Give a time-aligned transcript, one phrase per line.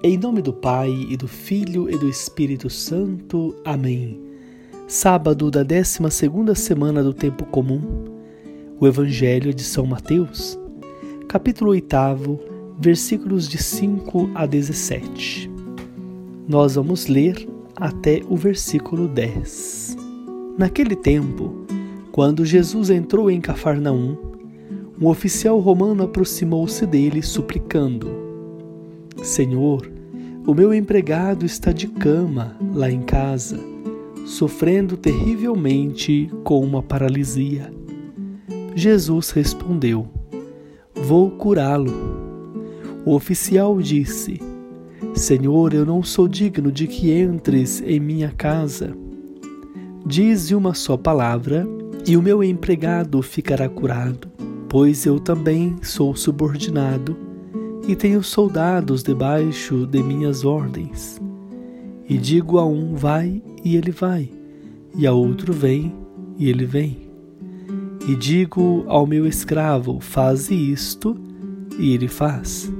[0.00, 3.52] Em nome do Pai e do Filho e do Espírito Santo.
[3.64, 4.16] Amém.
[4.86, 5.98] Sábado da 12
[6.54, 7.82] semana do tempo comum.
[8.78, 10.56] O Evangelho de São Mateus,
[11.26, 12.38] capítulo 8,
[12.78, 15.50] versículos de 5 a 17.
[16.46, 19.96] Nós vamos ler até o versículo 10.
[20.56, 21.66] Naquele tempo,
[22.12, 24.16] quando Jesus entrou em Cafarnaum,
[25.00, 28.27] um oficial romano aproximou-se dele suplicando:
[29.22, 29.90] Senhor,
[30.46, 33.58] o meu empregado está de cama lá em casa,
[34.24, 37.72] sofrendo terrivelmente com uma paralisia.
[38.74, 40.06] Jesus respondeu:
[40.94, 41.92] Vou curá-lo.
[43.04, 44.40] O oficial disse:
[45.14, 48.96] Senhor, eu não sou digno de que entres em minha casa.
[50.06, 51.66] Dize uma só palavra
[52.06, 54.28] e o meu empregado ficará curado,
[54.68, 57.27] pois eu também sou subordinado
[57.88, 61.18] e tenho soldados debaixo de minhas ordens.
[62.06, 64.30] E digo a um: vai, e ele vai,
[64.94, 65.94] e a outro: vem,
[66.36, 67.08] e ele vem.
[68.06, 71.16] E digo ao meu escravo: faze isto,
[71.78, 72.70] e ele faz.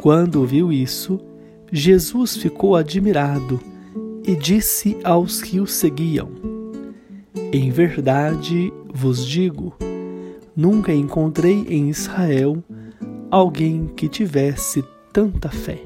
[0.00, 1.20] Quando ouviu isso,
[1.70, 3.60] Jesus ficou admirado
[4.26, 6.30] e disse aos que o seguiam:
[7.52, 9.74] Em verdade vos digo,
[10.56, 12.64] nunca encontrei em Israel
[13.36, 15.78] alguém que tivesse tanta fé.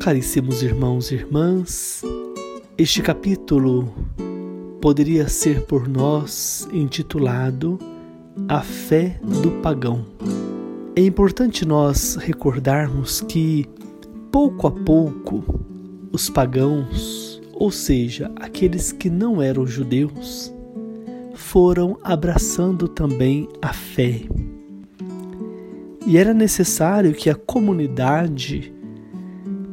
[0.00, 2.02] Caríssimos irmãos e irmãs,
[2.76, 3.94] este capítulo
[4.80, 7.78] poderia ser por nós intitulado
[8.48, 10.04] A Fé do Pagão.
[10.96, 13.64] É importante nós recordarmos que,
[14.32, 15.44] pouco a pouco,
[16.10, 20.52] os pagãos, ou seja, aqueles que não eram judeus,
[21.36, 24.22] foram abraçando também a fé
[26.08, 28.72] e era necessário que a comunidade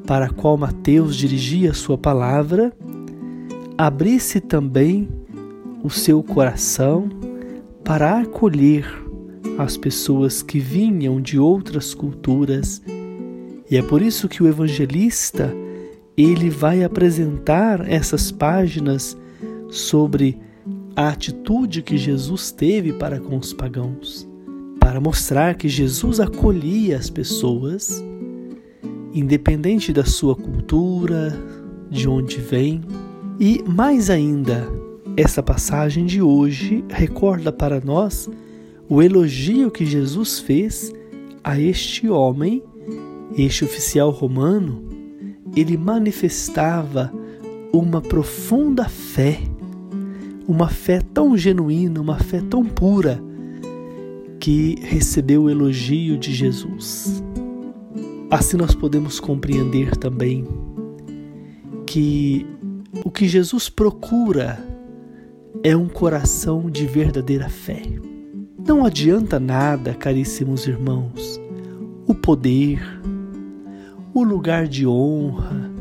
[0.05, 2.73] para a qual Mateus dirigia sua palavra
[3.77, 5.07] abrisse também
[5.81, 7.07] o seu coração
[7.85, 8.85] para acolher
[9.57, 12.81] as pessoas que vinham de outras culturas.
[13.71, 15.55] E é por isso que o evangelista
[16.17, 19.15] ele vai apresentar essas páginas
[19.69, 20.37] sobre
[20.97, 24.34] a atitude que Jesus teve para com os pagãos
[24.85, 28.05] para mostrar que Jesus acolhia as pessoas,
[29.15, 31.35] independente da sua cultura,
[31.89, 32.81] de onde vem.
[33.39, 34.63] E mais ainda,
[35.17, 38.29] essa passagem de hoje recorda para nós
[38.87, 40.93] o elogio que Jesus fez
[41.43, 42.61] a este homem,
[43.35, 44.87] este oficial romano.
[45.55, 47.11] Ele manifestava
[47.73, 49.39] uma profunda fé,
[50.47, 53.19] uma fé tão genuína, uma fé tão pura
[54.45, 57.23] que recebeu o elogio de Jesus.
[58.29, 60.45] Assim nós podemos compreender também
[61.87, 62.45] que
[63.03, 64.63] o que Jesus procura
[65.63, 67.81] é um coração de verdadeira fé.
[68.67, 71.41] Não adianta nada, caríssimos irmãos,
[72.05, 72.79] o poder,
[74.13, 75.71] o lugar de honra,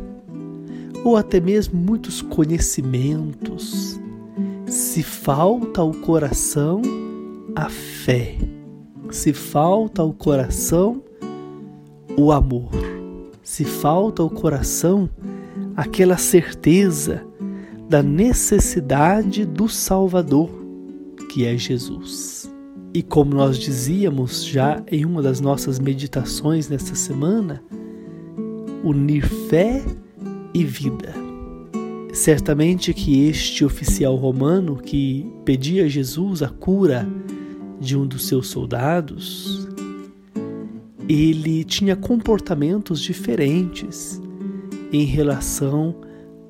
[1.04, 4.00] ou até mesmo muitos conhecimentos,
[4.66, 6.81] se falta o coração,
[7.55, 8.37] a fé
[9.10, 11.03] se falta ao coração
[12.16, 12.71] o amor,
[13.43, 15.09] se falta ao coração
[15.77, 17.25] aquela certeza
[17.88, 20.50] da necessidade do Salvador,
[21.31, 22.50] que é Jesus.
[22.93, 27.62] E como nós dizíamos já em uma das nossas meditações nesta semana,
[28.84, 29.84] unir fé
[30.53, 31.12] e vida.
[32.12, 37.09] Certamente que este oficial romano que pedia a Jesus a cura
[37.81, 39.69] de um dos seus soldados,
[41.09, 44.21] ele tinha comportamentos diferentes
[44.93, 45.95] em relação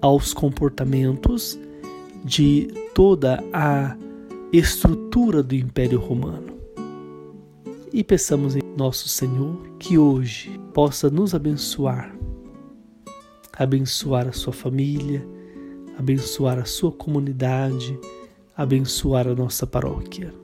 [0.01, 1.59] aos comportamentos
[2.25, 3.97] de toda a
[4.53, 6.55] estrutura do Império Romano.
[7.93, 12.15] E peçamos em nosso Senhor que hoje possa nos abençoar,
[13.57, 15.27] abençoar a sua família,
[15.97, 17.99] abençoar a sua comunidade,
[18.57, 20.44] abençoar a nossa paróquia.